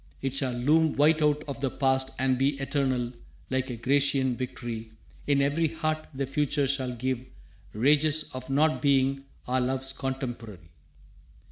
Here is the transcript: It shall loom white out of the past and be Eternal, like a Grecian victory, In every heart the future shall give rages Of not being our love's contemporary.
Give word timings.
It 0.19 0.33
shall 0.33 0.53
loom 0.53 0.95
white 0.95 1.21
out 1.21 1.43
of 1.47 1.59
the 1.59 1.69
past 1.69 2.09
and 2.17 2.35
be 2.35 2.59
Eternal, 2.59 3.13
like 3.51 3.69
a 3.69 3.75
Grecian 3.75 4.35
victory, 4.35 4.89
In 5.27 5.43
every 5.43 5.67
heart 5.67 6.07
the 6.11 6.25
future 6.25 6.67
shall 6.67 6.95
give 6.95 7.23
rages 7.71 8.31
Of 8.33 8.49
not 8.49 8.81
being 8.81 9.25
our 9.45 9.61
love's 9.61 9.93
contemporary. 9.93 10.71